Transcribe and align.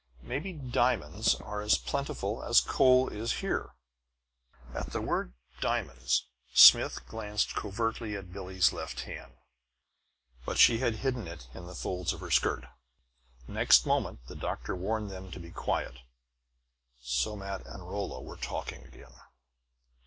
Maybe 0.23 0.51
diamonds 0.51 1.35
are 1.35 1.61
as 1.61 1.77
plentiful 1.77 2.41
as 2.43 2.59
coal 2.59 3.07
is 3.09 3.33
here." 3.33 3.75
At 4.73 4.93
the 4.93 4.99
word 4.99 5.35
"diamonds" 5.59 6.25
Smith 6.55 7.05
glanced 7.05 7.53
covertly 7.53 8.15
at 8.17 8.33
Billie's 8.33 8.73
left 8.73 9.01
hand. 9.01 9.33
But 10.43 10.57
she 10.57 10.79
had 10.79 10.95
hidden 11.05 11.27
it 11.27 11.47
in 11.53 11.67
the 11.67 11.75
folds 11.75 12.13
of 12.13 12.21
her 12.21 12.31
skirt. 12.31 12.65
Next 13.47 13.85
moment 13.85 14.25
the 14.25 14.35
doctor 14.35 14.75
warned 14.75 15.11
them 15.11 15.29
to 15.33 15.39
be 15.39 15.51
quiet; 15.51 15.99
Somat 16.99 17.63
and 17.67 17.87
Rolla 17.87 18.23
were 18.23 18.37
talking 18.37 18.83
again. 18.83 19.13